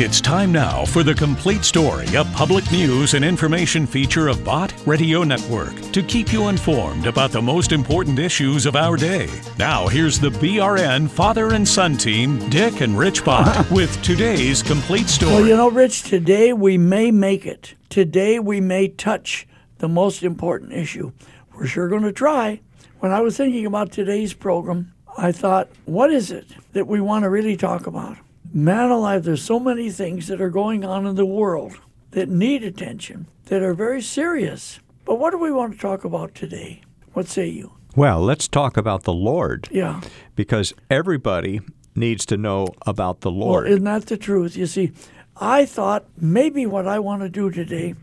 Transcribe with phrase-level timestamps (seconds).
[0.00, 4.72] It's time now for the complete story, a public news and information feature of Bott
[4.86, 9.28] Radio Network to keep you informed about the most important issues of our day.
[9.58, 15.08] Now, here's the BRN father and son team, Dick and Rich Bott, with today's complete
[15.08, 15.32] story.
[15.32, 17.74] Well, you know, Rich, today we may make it.
[17.88, 21.10] Today we may touch the most important issue.
[21.56, 22.60] We're sure going to try.
[23.00, 27.24] When I was thinking about today's program, I thought, what is it that we want
[27.24, 28.16] to really talk about?
[28.52, 31.78] Man alive, there's so many things that are going on in the world
[32.12, 34.80] that need attention, that are very serious.
[35.04, 36.82] But what do we want to talk about today?
[37.12, 37.72] What say you?
[37.94, 39.68] Well, let's talk about the Lord.
[39.70, 40.00] Yeah.
[40.34, 41.60] Because everybody
[41.94, 43.64] needs to know about the Lord.
[43.64, 44.56] Well, isn't that the truth?
[44.56, 44.92] You see,
[45.36, 47.94] I thought maybe what I want to do today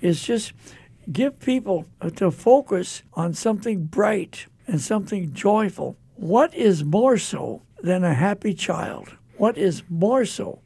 [0.00, 0.52] is just
[1.10, 5.96] give people to focus on something bright and something joyful.
[6.16, 9.16] What is more so than a happy child?
[9.42, 10.60] What is more so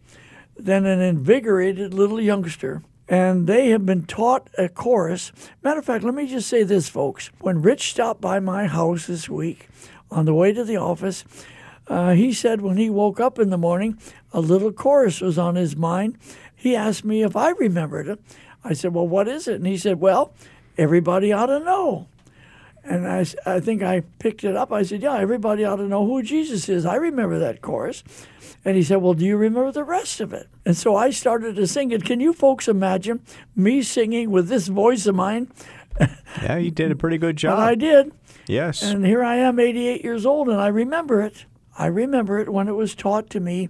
[0.55, 2.83] than an invigorated little youngster?
[3.09, 5.32] And they have been taught a chorus.
[5.63, 7.30] Matter of fact, let me just say this, folks.
[7.41, 9.71] When Rich stopped by my house this week
[10.10, 11.24] on the way to the office,
[11.87, 13.99] uh, he said when he woke up in the morning,
[14.35, 16.19] a little chorus was on his mind.
[16.54, 18.21] He asked me if I remembered it.
[18.63, 19.54] I said, Well, what is it?
[19.54, 20.35] And he said, Well,
[20.77, 22.09] everybody ought to know.
[22.88, 24.73] And I, I think I picked it up.
[24.73, 26.87] I said, Yeah, everybody ought to know who Jesus is.
[26.87, 28.04] I remember that chorus.
[28.65, 30.48] And he said, Well, do you remember the rest of it?
[30.65, 32.04] And so I started to sing it.
[32.04, 33.20] Can you folks imagine
[33.57, 35.51] me singing with this voice of mine?
[36.42, 37.59] yeah, you did a pretty good job.
[37.59, 38.12] I did.
[38.46, 38.82] Yes.
[38.82, 41.46] And here I am, 88 years old, and I remember it.
[41.76, 43.68] I remember it when it was taught to me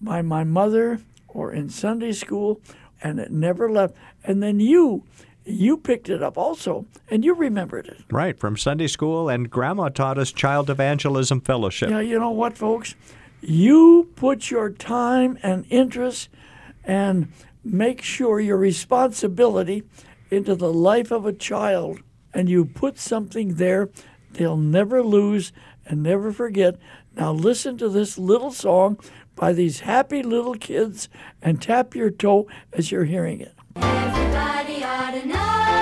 [0.00, 2.60] by my mother or in Sunday school,
[3.02, 3.94] and it never left.
[4.22, 5.04] And then you
[5.44, 8.02] you picked it up also, and you remembered it.
[8.10, 11.90] Right, from Sunday school, and Grandma taught us Child Evangelism Fellowship.
[11.90, 12.94] Yeah, you know what, folks?
[13.40, 16.30] You put your time and interest
[16.82, 17.30] and
[17.62, 19.82] make sure your responsibility
[20.30, 22.00] into the life of a child,
[22.32, 23.90] and you put something there
[24.32, 25.52] they'll never lose
[25.86, 26.76] and never forget.
[27.16, 28.98] Now, listen to this little song
[29.36, 31.08] by these happy little kids
[31.42, 34.23] and tap your toe as you're hearing it.
[34.36, 35.73] Everybody ought to know.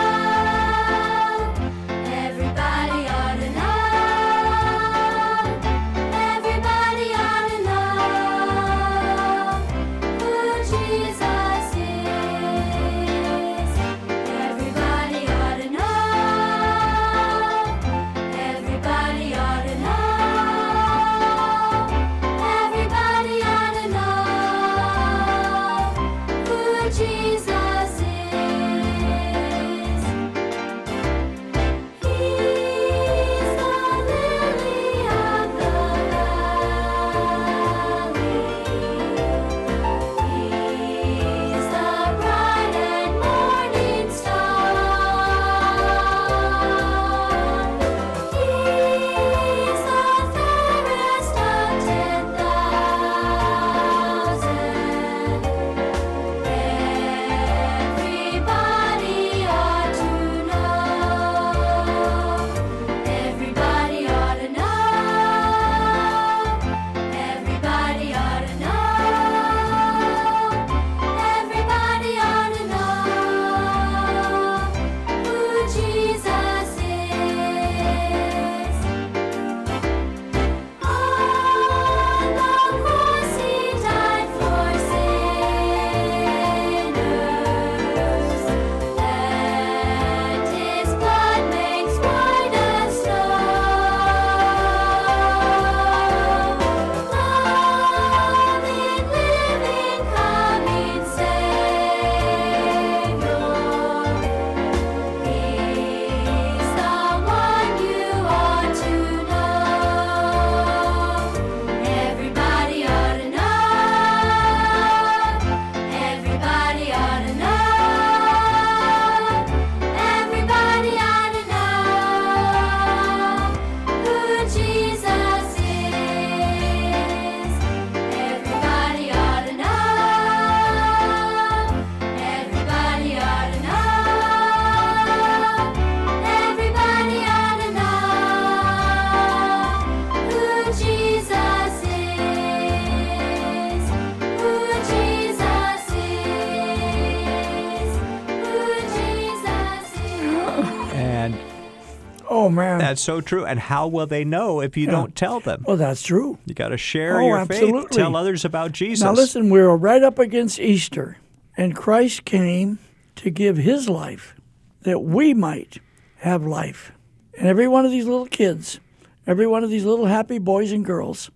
[153.02, 153.44] So true.
[153.44, 155.64] And how will they know if you don't tell them?
[155.66, 156.38] well, that's true.
[156.46, 157.90] You got to share Oh, your faith.
[157.90, 159.04] Tell others about Jesus.
[159.04, 161.19] Now, listen, we're right up against Easter,
[161.56, 162.78] and Christ came
[163.16, 164.34] to give his life
[164.82, 165.78] that we might
[166.19, 166.93] have life.
[167.38, 168.81] And every one of these little kids,
[169.26, 171.31] every one of these little happy boys and girls,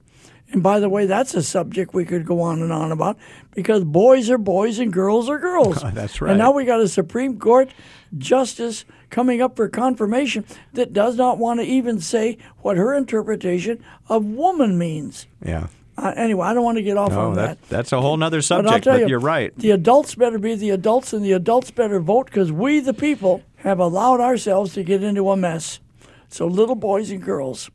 [0.52, 3.18] and by the way, that's a subject we could go on and on about
[3.54, 5.82] because boys are boys and girls are girls.
[5.92, 6.30] That's right.
[6.30, 7.68] And now we got a Supreme Court
[8.16, 10.44] justice coming up for confirmation
[10.74, 15.26] that does not want to even say what her interpretation of woman means.
[15.44, 15.66] yeah.
[15.98, 17.68] Uh, anyway, I don't want to get off Oh, on that, that.
[17.70, 19.56] that's a whole I'll subject, tell but you, you're right.
[19.56, 23.42] The adults better be the adults, and the adults better vote because we, the people,
[23.60, 25.80] have allowed ourselves to get into a mess.
[26.28, 27.70] So little boys and girls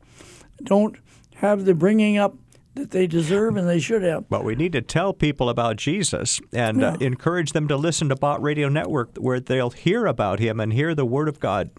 [0.62, 0.96] don't
[1.34, 2.36] have the bringing up
[2.74, 4.28] that they deserve and they should have.
[4.28, 8.16] But we need to tell people about Jesus and uh, encourage them to listen to
[8.16, 11.70] Bott Radio Network where they'll hear about him and hear the Word of God.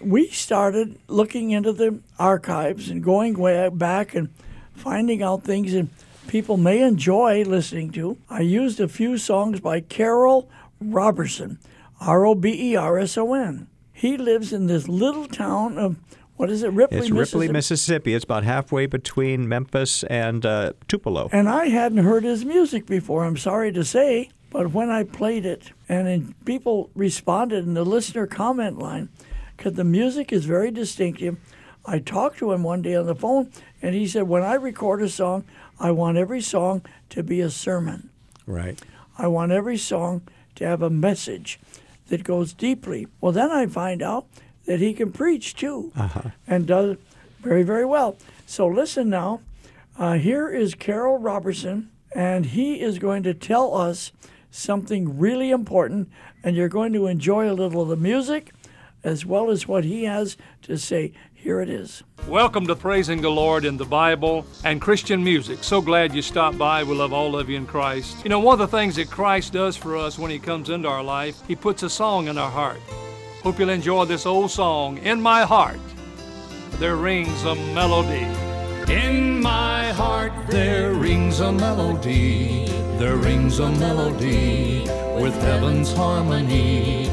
[0.00, 4.28] we started looking into the archives and going way back and
[4.72, 5.88] finding out things that
[6.28, 8.16] people may enjoy listening to.
[8.28, 10.48] I used a few songs by Carroll
[10.80, 11.58] Roberson,
[12.00, 13.66] R O B E R S O N.
[13.92, 15.96] He lives in this little town of
[16.40, 17.38] what is it, Ripley, It's Mississippi.
[17.38, 18.14] Ripley, Mississippi.
[18.14, 21.28] It's about halfway between Memphis and uh, Tupelo.
[21.32, 24.30] And I hadn't heard his music before, I'm sorry to say.
[24.48, 29.10] But when I played it, and then people responded in the listener comment line,
[29.54, 31.36] because the music is very distinctive.
[31.84, 33.50] I talked to him one day on the phone,
[33.82, 35.44] and he said, When I record a song,
[35.78, 38.08] I want every song to be a sermon.
[38.46, 38.80] Right.
[39.18, 40.22] I want every song
[40.54, 41.60] to have a message
[42.08, 43.08] that goes deeply.
[43.20, 44.26] Well, then I find out
[44.66, 45.92] that he can preach too
[46.46, 46.96] and does
[47.40, 48.16] very, very well.
[48.46, 49.40] So listen now.
[49.98, 54.12] Uh, here is Carroll Roberson, and he is going to tell us
[54.50, 56.08] something really important,
[56.42, 58.52] and you're going to enjoy a little of the music
[59.02, 61.12] as well as what he has to say.
[61.34, 62.02] Here it is.
[62.28, 65.64] Welcome to Praising the Lord in the Bible and Christian music.
[65.64, 66.84] So glad you stopped by.
[66.84, 68.22] We love all of you in Christ.
[68.24, 70.88] You know, one of the things that Christ does for us when He comes into
[70.88, 72.78] our life, He puts a song in our heart.
[73.42, 75.80] Hope you'll enjoy this old song, In My Heart.
[76.72, 78.26] There rings a melody.
[78.92, 82.66] In my heart there rings a melody,
[82.98, 84.82] there rings a melody
[85.22, 87.08] with heaven's harmony.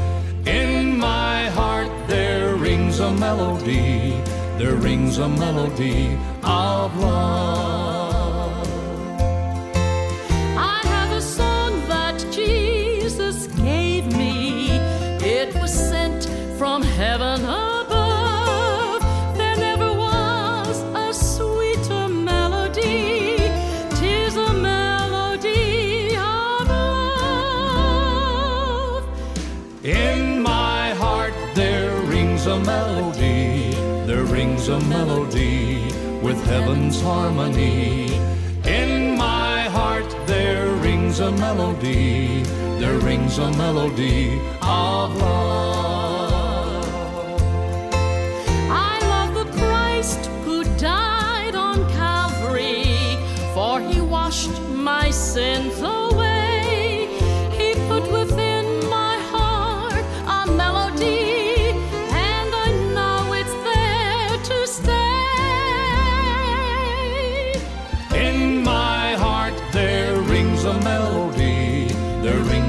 [0.45, 4.11] In my heart there rings a melody,
[4.57, 7.76] there rings a melody of love.
[34.69, 35.85] A melody
[36.21, 38.13] with heaven's harmony.
[38.65, 42.43] In my heart there rings a melody,
[42.79, 46.85] there rings a melody of love.
[48.69, 53.17] I love the Christ who died on Calvary,
[53.53, 55.96] for he washed my sins away.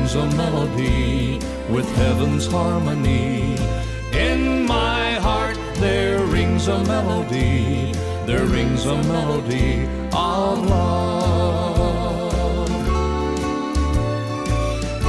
[0.09, 1.39] Rings a melody
[1.69, 3.57] with heaven's harmony.
[4.13, 7.93] In my heart there rings a melody,
[8.25, 9.85] there rings a melody
[10.15, 12.71] of love.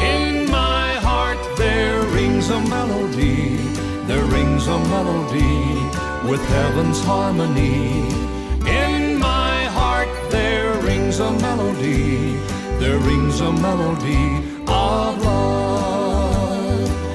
[0.03, 3.55] In my heart there rings a melody,
[4.05, 8.01] there rings a melody with heaven's harmony.
[8.67, 12.35] In my heart there rings a melody,
[12.79, 14.58] there rings a melody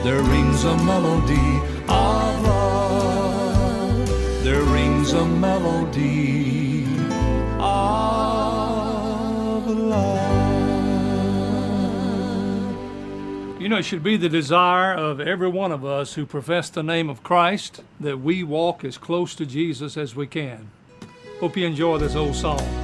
[0.05, 4.09] There rings a melody of love.
[4.45, 6.85] There rings a melody
[7.59, 8.07] of
[9.67, 10.35] love.
[13.61, 16.83] You know, it should be the desire of every one of us who profess the
[16.83, 20.71] name of Christ that we walk as close to Jesus as we can.
[21.41, 22.84] Hope you enjoy this old song.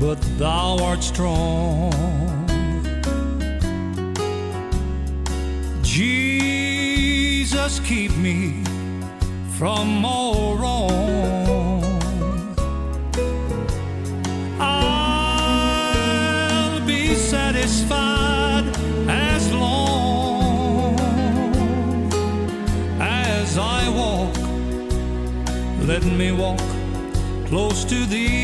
[0.00, 1.92] but thou art strong.
[5.82, 8.62] Jesus, keep me
[9.58, 11.82] from all wrong.
[14.58, 15.60] I'll
[16.86, 18.64] be satisfied
[19.08, 20.98] as long
[23.00, 24.36] as I walk.
[25.86, 26.60] Let me walk
[27.46, 28.43] close to thee.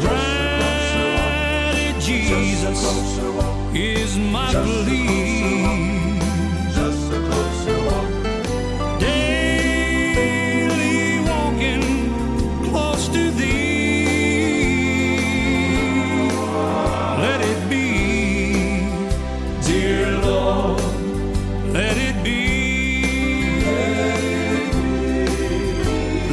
[0.00, 2.82] Granted, Jesus
[3.74, 5.27] is my plea.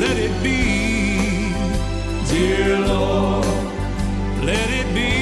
[0.05, 1.51] Let it be,
[2.29, 3.45] dear Lord,
[4.49, 5.13] let it be.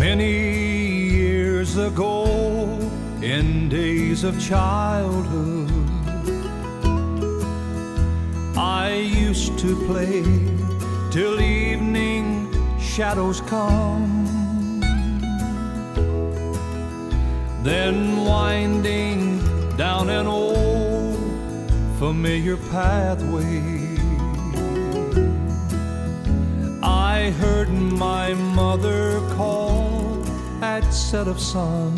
[0.00, 0.34] Many
[1.10, 2.14] years ago,
[3.20, 5.70] in days of childhood,
[8.56, 10.22] I used to play
[11.10, 12.15] till evening
[12.96, 14.24] shadows come.
[17.62, 21.18] Then winding down an old
[21.98, 23.60] familiar pathway.
[26.82, 30.24] I heard my mother call
[30.62, 31.94] at set of sun.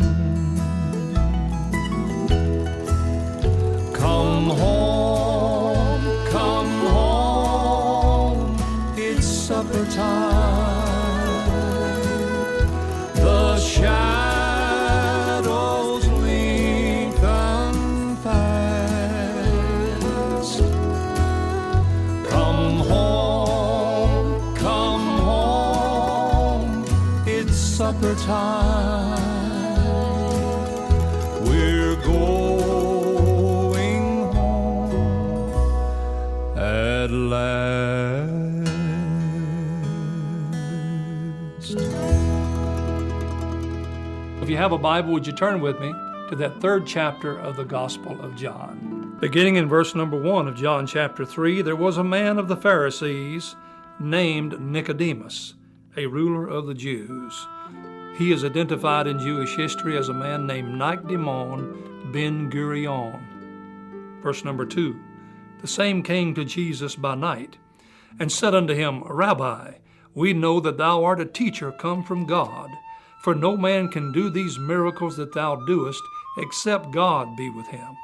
[3.93, 8.57] Come home, come home,
[8.97, 10.68] it's supper time.
[28.25, 29.19] Time.
[31.45, 32.73] We're going
[34.33, 35.51] home
[36.57, 37.79] at last.
[44.41, 45.93] If you have a Bible, would you turn with me
[46.29, 49.17] to that third chapter of the Gospel of John?
[49.19, 52.55] Beginning in verse number 1 of John chapter 3, there was a man of the
[52.55, 53.55] Pharisees
[53.99, 55.55] named Nicodemus,
[55.97, 57.47] a ruler of the Jews.
[58.17, 61.77] He is identified in Jewish history as a man named Nicodemus
[62.11, 64.21] ben Gurion.
[64.21, 64.99] Verse number 2
[65.61, 67.57] The same came to Jesus by night
[68.19, 69.73] and said unto him, Rabbi,
[70.13, 72.69] we know that thou art a teacher come from God,
[73.23, 76.01] for no man can do these miracles that thou doest
[76.37, 77.95] except God be with him.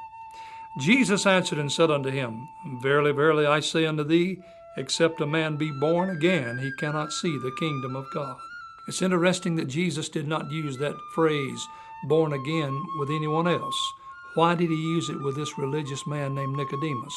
[0.80, 2.48] Jesus answered and said unto him,
[2.82, 4.40] Verily, verily, I say unto thee,
[4.78, 8.38] except a man be born again, he cannot see the kingdom of God.
[8.88, 11.68] It's interesting that Jesus did not use that phrase,
[12.08, 13.76] born again, with anyone else.
[14.36, 17.16] Why did he use it with this religious man named Nicodemus?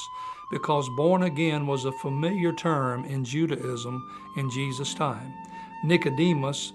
[0.51, 4.03] Because born again was a familiar term in Judaism
[4.37, 5.35] in Jesus' time.
[5.85, 6.73] Nicodemus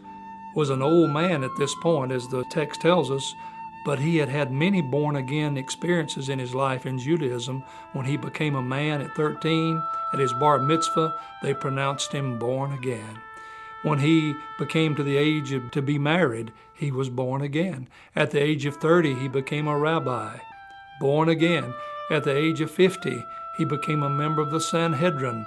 [0.56, 3.34] was an old man at this point, as the text tells us,
[3.86, 7.64] but he had had many born again experiences in his life in Judaism.
[7.94, 9.82] When he became a man at 13,
[10.14, 13.20] at his bar mitzvah, they pronounced him born again.
[13.84, 17.88] When he became to the age of to be married, he was born again.
[18.16, 20.38] At the age of 30, he became a rabbi,
[21.00, 21.74] born again.
[22.10, 23.24] At the age of 50,
[23.58, 25.46] he became a member of the Sanhedrin,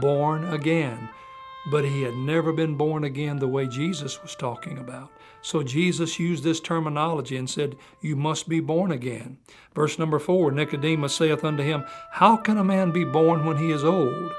[0.00, 1.08] born again.
[1.68, 5.10] but he had never been born again the way Jesus was talking about.
[5.42, 9.38] So Jesus used this terminology and said, You must be born again.
[9.74, 13.70] Verse number four Nicodemus saith unto him, How can a man be born when he
[13.70, 14.32] is old?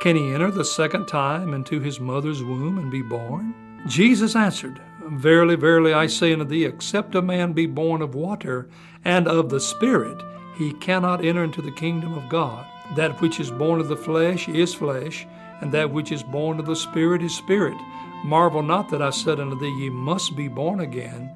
[0.00, 3.54] Can he enter the second time into his mother's womb and be born?
[3.86, 8.68] Jesus answered, Verily, verily, I say unto thee, except a man be born of water
[9.04, 10.20] and of the Spirit,
[10.56, 12.66] he cannot enter into the kingdom of God.
[12.96, 15.26] That which is born of the flesh is flesh,
[15.60, 17.76] and that which is born of the Spirit is spirit.
[18.24, 21.34] Marvel not that I said unto thee, Ye must be born again.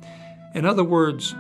[0.55, 1.35] In other words,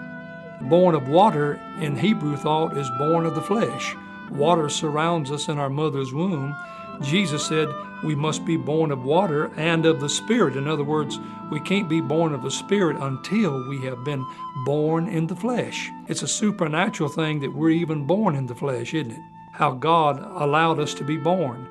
[0.62, 3.94] born of water in Hebrew thought is born of the flesh.
[4.30, 6.54] Water surrounds us in our mother's womb.
[7.02, 7.68] Jesus said
[8.02, 10.56] we must be born of water and of the Spirit.
[10.56, 11.18] In other words,
[11.50, 14.24] we can't be born of the Spirit until we have been
[14.64, 15.90] born in the flesh.
[16.08, 19.20] It's a supernatural thing that we're even born in the flesh, isn't it?
[19.52, 21.68] How God allowed us to be born.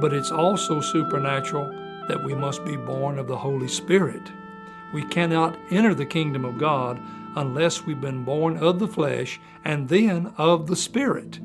[0.00, 1.70] But it's also supernatural
[2.08, 4.22] that we must be born of the Holy Spirit.
[4.92, 7.00] We cannot enter the kingdom of God
[7.36, 11.38] unless we've been born of the flesh and then of the Spirit.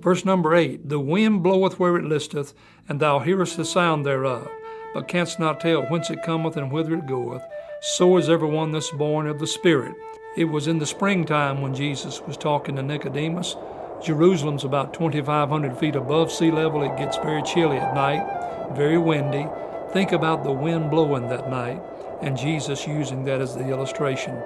[0.00, 2.54] Verse number 8 The wind bloweth where it listeth,
[2.88, 4.48] and thou hearest the sound thereof,
[4.94, 7.42] but canst not tell whence it cometh and whither it goeth.
[7.80, 9.94] So is every one that's born of the Spirit.
[10.36, 13.56] It was in the springtime when Jesus was talking to Nicodemus.
[14.02, 16.82] Jerusalem's about 2,500 feet above sea level.
[16.82, 19.46] It gets very chilly at night, very windy.
[19.92, 21.82] Think about the wind blowing that night,
[22.20, 24.40] and Jesus using that as the illustration.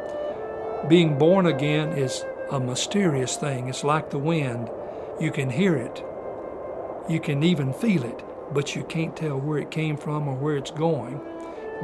[0.89, 3.69] Being born again is a mysterious thing.
[3.69, 4.71] It's like the wind.
[5.21, 6.03] You can hear it,
[7.09, 10.57] you can even feel it, but you can't tell where it came from or where
[10.57, 11.21] it's going.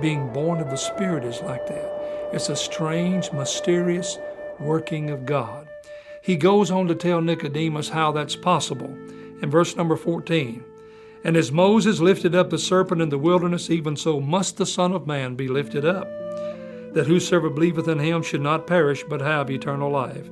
[0.00, 2.30] Being born of the Spirit is like that.
[2.32, 4.18] It's a strange, mysterious
[4.60, 5.68] working of God.
[6.20, 8.90] He goes on to tell Nicodemus how that's possible.
[9.40, 10.64] In verse number 14,
[11.24, 14.92] and as Moses lifted up the serpent in the wilderness, even so must the Son
[14.92, 16.08] of Man be lifted up,
[16.94, 20.28] that whosoever believeth in him should not perish, but have eternal life.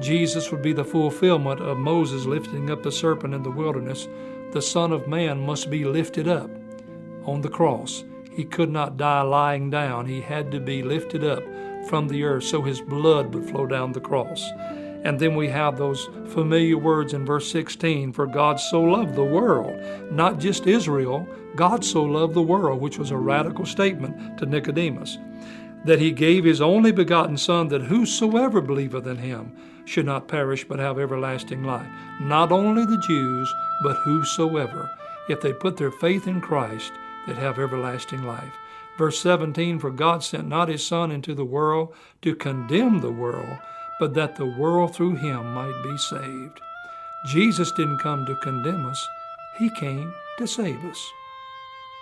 [0.00, 4.08] Jesus would be the fulfillment of Moses lifting up the serpent in the wilderness.
[4.52, 6.50] The Son of Man must be lifted up
[7.24, 8.04] on the cross.
[8.32, 10.06] He could not die lying down.
[10.06, 11.44] He had to be lifted up
[11.88, 14.50] from the earth so his blood would flow down the cross.
[15.04, 19.24] And then we have those familiar words in verse 16 For God so loved the
[19.24, 19.78] world,
[20.10, 25.18] not just Israel, God so loved the world, which was a radical statement to Nicodemus,
[25.84, 30.64] that he gave his only begotten Son, that whosoever believeth in him should not perish
[30.64, 31.86] but have everlasting life.
[32.20, 34.90] Not only the Jews, but whosoever,
[35.28, 36.92] if they put their faith in Christ,
[37.26, 38.52] they'd have everlasting life.
[38.96, 43.58] Verse 17 For God sent not his Son into the world to condemn the world,
[43.98, 46.60] but that the world through him might be saved.
[47.26, 49.06] Jesus didn't come to condemn us,
[49.58, 51.10] he came to save us.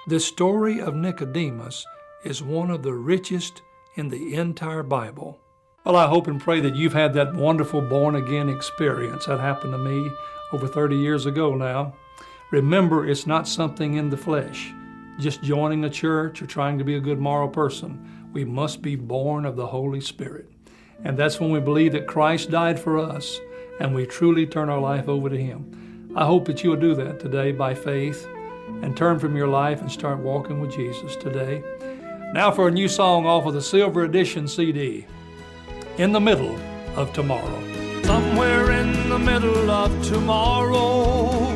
[0.08, 1.86] The story of Nicodemus
[2.24, 3.62] is one of the richest
[3.94, 5.38] in the entire Bible.
[5.84, 9.26] Well, I hope and pray that you've had that wonderful born again experience.
[9.26, 10.12] That happened to me
[10.52, 11.94] over 30 years ago now.
[12.52, 14.72] Remember, it's not something in the flesh,
[15.18, 18.28] just joining a church or trying to be a good moral person.
[18.32, 20.48] We must be born of the Holy Spirit.
[21.02, 23.40] And that's when we believe that Christ died for us
[23.80, 26.12] and we truly turn our life over to Him.
[26.14, 28.24] I hope that you'll do that today by faith
[28.82, 31.64] and turn from your life and start walking with Jesus today.
[32.34, 35.06] Now for a new song off of the Silver Edition CD,
[36.02, 36.58] In the Middle
[36.96, 37.62] of Tomorrow.
[38.02, 41.54] Somewhere in the middle of tomorrow,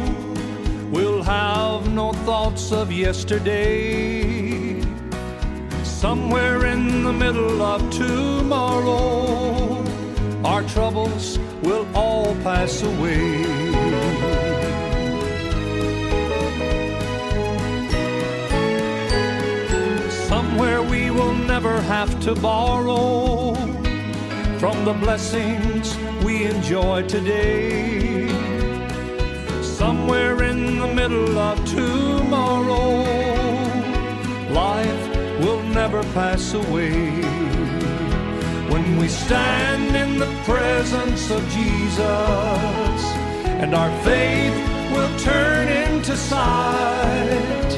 [0.89, 4.81] we'll have no thoughts of yesterday.
[5.83, 9.83] Somewhere in the middle of tomorrow,
[10.45, 13.43] our troubles will all pass away.
[20.29, 23.76] Somewhere we will never have to borrow
[24.67, 28.27] from the blessings we enjoy today.
[29.63, 33.05] Somewhere in the middle of tomorrow,
[34.51, 35.05] life
[35.39, 37.23] will never pass away.
[38.73, 43.01] When we stand in the presence of Jesus,
[43.63, 44.57] and our faith
[44.93, 47.73] will turn into sight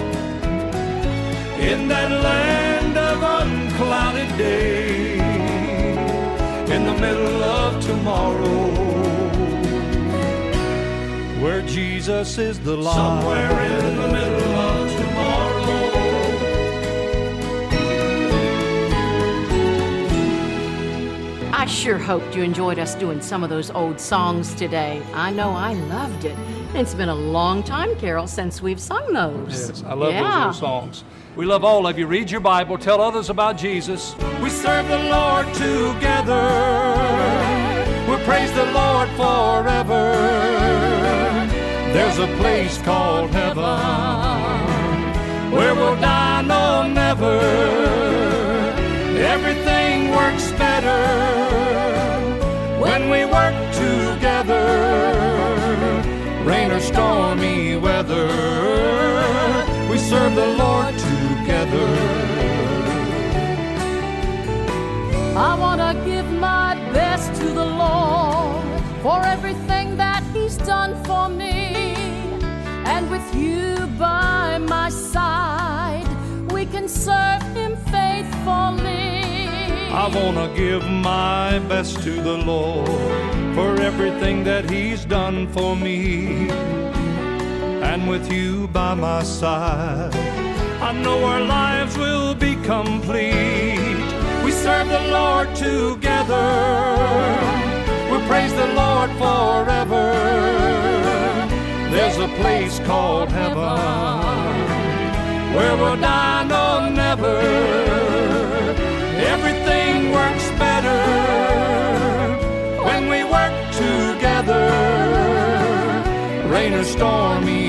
[1.60, 5.17] in that land of unclouded day,
[6.88, 8.66] the middle of tomorrow,
[11.42, 12.94] where Jesus is the light.
[12.94, 15.58] Somewhere in the middle of tomorrow.
[21.52, 25.02] I sure hoped you enjoyed us doing some of those old songs today.
[25.12, 26.38] I know I loved it.
[26.74, 29.68] It's been a long time, Carroll, since we've sung those.
[29.70, 30.22] Yes, I love yeah.
[30.22, 31.04] those old songs.
[31.34, 32.06] We love all of you.
[32.06, 34.14] Read your Bible, tell others about Jesus.
[34.42, 36.44] We serve the Lord together.
[38.08, 40.14] We praise the Lord forever.
[41.92, 43.64] There's a place called heaven
[45.52, 48.07] where we'll die no never.
[60.08, 61.88] Serve the Lord together.
[65.36, 68.64] I want to give my best to the Lord
[69.02, 71.94] for everything that He's done for me.
[72.86, 76.08] And with you by my side,
[76.52, 79.20] we can serve Him faithfully.
[80.04, 82.88] I wanna give my best to the Lord
[83.54, 86.48] for everything that He's done for me.
[88.08, 90.14] With you by my side,
[90.80, 94.08] I know our lives will be complete.
[94.42, 96.48] We serve the Lord together.
[98.10, 100.06] We praise the Lord forever.
[101.90, 103.78] There's a place called heaven
[105.54, 107.38] where we'll die no never.
[109.34, 111.00] Everything works better
[112.86, 114.64] when we work together.
[116.48, 117.67] Rain or stormy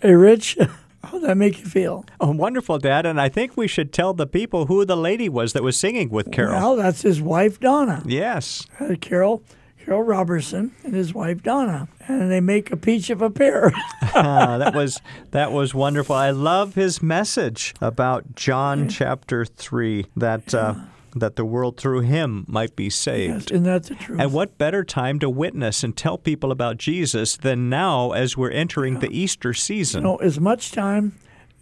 [0.00, 0.56] Hey, Rich,
[1.02, 2.04] how'd that make you feel?
[2.20, 3.04] Oh, wonderful, Dad.
[3.04, 6.08] And I think we should tell the people who the lady was that was singing
[6.10, 6.52] with Carroll.
[6.54, 8.04] Well, that's his wife, Donna.
[8.06, 8.64] yes.
[8.78, 9.42] Uh, Carroll,
[9.84, 11.88] Carroll Roberson and his wife, Donna.
[12.06, 13.72] And they make a peach of a pair.
[14.14, 15.00] Ah, that was
[15.32, 16.14] that was wonderful.
[16.16, 20.74] I love his message about John chapter three that uh,
[21.14, 23.50] that the world through him might be Yes, saved.
[23.50, 24.20] Isn't that the truth?
[24.20, 28.50] And what better time to witness and tell people about Jesus than now as we're
[28.50, 30.02] entering the Easter season?
[30.02, 31.18] know, as much time,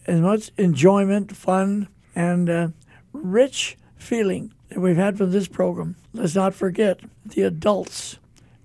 [0.06, 2.68] as much enjoyment, fun, and uh,
[3.12, 5.96] rich feeling that we've had from this program.
[6.12, 8.18] Let's not forget the adults,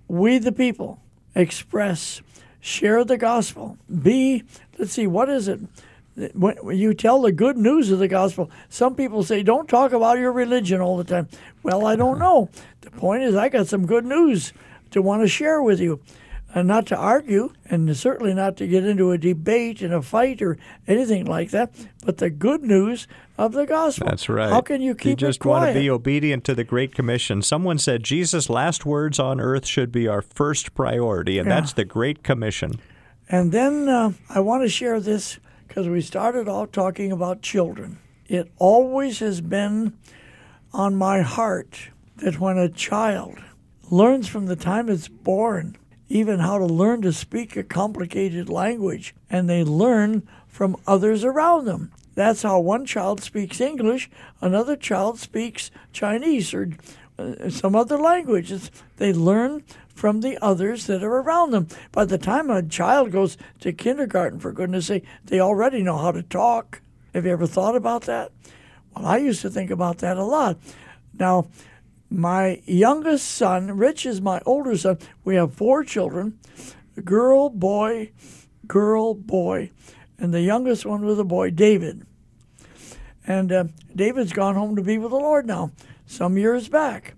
[0.08, 1.00] we the people,
[1.34, 2.22] express,
[2.60, 3.78] share the gospel.
[4.02, 4.44] Be,
[4.78, 5.60] let's see, what is it?
[6.34, 10.18] When you tell the good news of the gospel, some people say, don't talk about
[10.18, 11.28] your religion all the time.
[11.62, 12.50] Well, I don't know.
[12.82, 14.52] The point is, I got some good news
[14.90, 16.00] to want to share with you
[16.54, 20.42] and not to argue, and certainly not to get into a debate and a fight
[20.42, 24.06] or anything like that, but the good news of the gospel.
[24.06, 24.50] That's right.
[24.50, 27.40] How can you keep You just want to be obedient to the Great Commission.
[27.40, 31.54] Someone said Jesus' last words on earth should be our first priority, and Yeah.
[31.54, 32.72] that's the Great Commission.
[33.30, 35.38] And then uh, I want to share this
[35.72, 37.96] because we started off talking about children.
[38.28, 39.96] It always has been
[40.70, 43.38] on my heart that when a child
[43.90, 45.78] learns from the time it's born,
[46.10, 51.64] even how to learn to speak a complicated language, and they learn from others around
[51.64, 51.90] them.
[52.14, 54.10] That's how one child speaks English,
[54.42, 56.68] another child speaks Chinese or
[57.18, 58.52] uh, some other language.
[58.52, 61.68] It's, they learn from the others that are around them.
[61.90, 66.12] By the time a child goes to kindergarten, for goodness sake, they already know how
[66.12, 66.80] to talk.
[67.14, 68.32] Have you ever thought about that?
[68.94, 70.58] Well, I used to think about that a lot.
[71.18, 71.46] Now,
[72.10, 74.98] my youngest son, Rich is my older son.
[75.24, 76.38] We have four children
[77.04, 78.12] girl, boy,
[78.66, 79.70] girl, boy.
[80.18, 82.06] And the youngest one was a boy, David.
[83.26, 85.70] And uh, David's gone home to be with the Lord now,
[86.06, 87.14] some years back.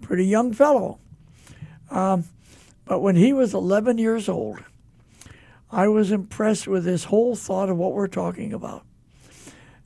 [0.00, 0.98] Pretty young fellow.
[1.90, 2.24] Um,
[2.84, 4.60] but when he was 11 years old,
[5.70, 8.84] I was impressed with this whole thought of what we're talking about.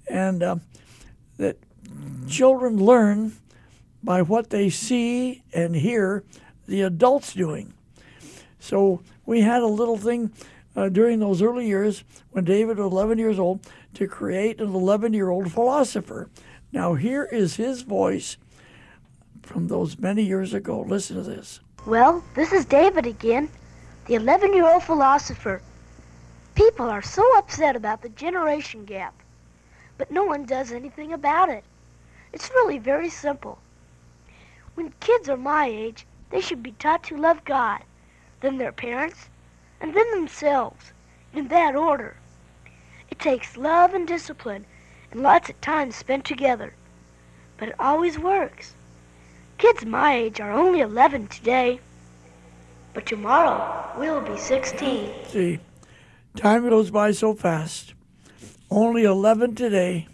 [0.09, 0.61] And um,
[1.39, 1.59] that
[2.29, 3.33] children learn
[4.03, 6.25] by what they see and hear
[6.67, 7.73] the adults doing.
[8.59, 10.33] So we had a little thing
[10.77, 13.61] uh, during those early years when David was 11 years old
[13.95, 16.31] to create an 11 year old philosopher.
[16.73, 18.37] Now, here is his voice
[19.43, 20.81] from those many years ago.
[20.81, 21.61] Listen to this.
[21.85, 23.49] Well, this is David again,
[24.07, 25.61] the 11 year old philosopher.
[26.55, 29.15] People are so upset about the generation gap,
[29.99, 31.65] but no one does anything about it.
[32.33, 33.59] It's really very simple.
[34.77, 37.83] When kids are my age, they should be taught to love God,
[38.43, 39.29] then their parents,
[39.81, 40.93] and then themselves,
[41.35, 42.15] in that order.
[43.11, 44.67] It takes love and discipline
[45.11, 46.75] and lots of time spent together,
[47.57, 48.77] but it always works.
[49.63, 51.79] Kids my age are only 11 today,
[52.95, 55.09] but tomorrow we'll be 16.
[55.29, 55.61] See,
[56.35, 57.95] time goes by so fast.
[58.73, 60.09] Only 11 today.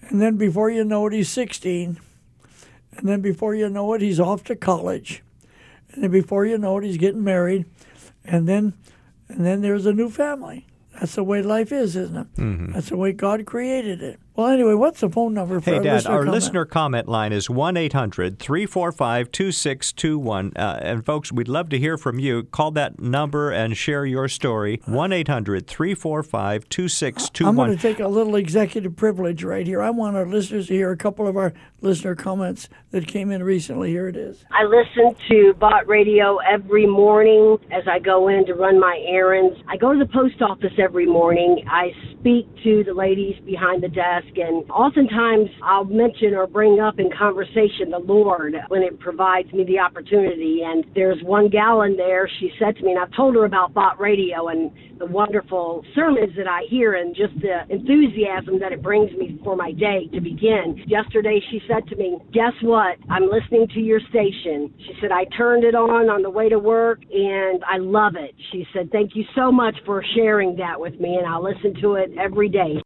[0.00, 2.00] And then before you know it, he's 16.
[2.96, 5.22] And then before you know it, he's off to college.
[5.92, 7.66] And then before you know it, he's getting married.
[8.24, 8.72] And then,
[9.28, 10.66] and then there's a new family.
[10.98, 12.34] That's the way life is, isn't it?
[12.36, 12.72] Mm-hmm.
[12.72, 14.18] That's the way God created it.
[14.38, 16.32] Well, anyway, what's the phone number for Hey, our Dad, listener our comment?
[16.32, 20.52] listener comment line is 1 800 345 2621.
[20.54, 22.44] Uh, and folks, we'd love to hear from you.
[22.44, 24.80] Call that number and share your story.
[24.84, 27.48] 1 800 345 2621.
[27.48, 29.82] I'm going to take a little executive privilege right here.
[29.82, 33.42] I want our listeners to hear a couple of our listener comments that came in
[33.42, 33.90] recently.
[33.90, 34.44] Here it is.
[34.52, 39.58] I listen to Bott Radio every morning as I go in to run my errands.
[39.68, 41.64] I go to the post office every morning.
[41.68, 46.98] I speak to the ladies behind the desk, and oftentimes I'll mention or bring up
[46.98, 50.62] in conversation the Lord when it provides me the opportunity.
[50.64, 53.74] And there's one gal in there, she said to me, and I've told her about
[53.74, 58.82] Bott Radio and the wonderful sermons that I hear and just the enthusiasm that it
[58.82, 60.82] brings me for my day to begin.
[60.86, 62.96] Yesterday she said to me, Guess what?
[63.08, 64.74] I'm listening to your station.
[64.78, 68.34] She said, I turned it on on the way to work and I love it.
[68.52, 71.94] She said, Thank you so much for sharing that with me and I'll listen to
[71.94, 72.82] it every day.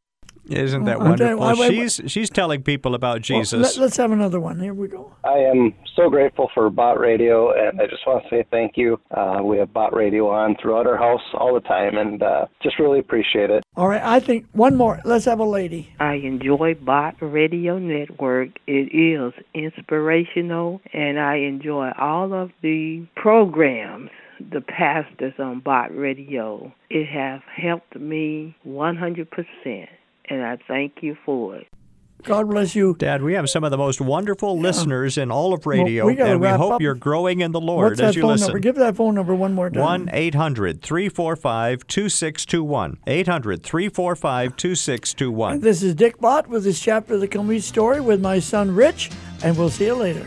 [0.48, 1.64] Isn't that I'll tell you- wonderful?
[1.64, 3.76] I- I- She's, she's telling people about Well, Jesus.
[3.78, 4.58] let, us have another one.
[4.60, 5.12] Here we go.
[5.24, 8.98] I am so grateful for Bott Radio, and I just want to say thank you.
[9.10, 12.78] Uh, we have Bott Radio on throughout our house all the time, and uh, just
[12.80, 13.62] really appreciate it.
[13.76, 15.00] All right, I think one more.
[15.04, 15.94] Let's have a lady.
[16.00, 18.48] I enjoy Bott Radio Network.
[18.66, 24.10] It is inspirational, and I enjoy all of the programs,
[24.50, 26.72] the pastors on Bott Radio.
[26.90, 29.88] It has helped me 100%,
[30.28, 31.66] and I thank you for it.
[32.24, 32.94] God bless you.
[33.00, 36.20] Dad, we have some of the most wonderful listeners in all of Well, radio, we
[36.20, 36.80] and we hope up.
[36.80, 38.46] you're growing in the Lord What's as that you phone listen.
[38.46, 38.58] number?
[38.60, 39.82] Give that phone number one more time.
[40.06, 42.98] 1 800 345 2621.
[43.08, 45.60] 800 345 2621.
[45.60, 49.10] This is Dick Bott with this chapter of the complete story with my son Rich,
[49.42, 50.24] and we'll see you later.